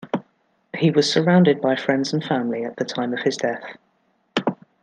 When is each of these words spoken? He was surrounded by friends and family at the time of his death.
He 0.75 0.89
was 0.89 1.07
surrounded 1.13 1.61
by 1.61 1.75
friends 1.75 2.11
and 2.11 2.23
family 2.23 2.65
at 2.65 2.75
the 2.77 2.85
time 2.85 3.13
of 3.13 3.19
his 3.19 3.37
death. 3.37 3.77